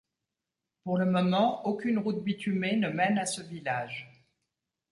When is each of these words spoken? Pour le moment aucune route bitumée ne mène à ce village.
Pour 0.83 0.97
le 0.97 1.05
moment 1.05 1.63
aucune 1.67 1.99
route 1.99 2.23
bitumée 2.23 2.75
ne 2.75 2.89
mène 2.89 3.19
à 3.19 3.27
ce 3.27 3.41
village. 3.43 4.09